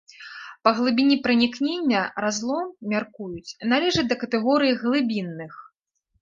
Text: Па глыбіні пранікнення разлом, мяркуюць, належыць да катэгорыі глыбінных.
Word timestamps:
Па 0.67 0.71
глыбіні 0.77 1.17
пранікнення 1.27 2.01
разлом, 2.25 2.71
мяркуюць, 2.95 3.57
належыць 3.75 4.07
да 4.15 4.19
катэгорыі 4.23 4.73
глыбінных. 4.81 5.53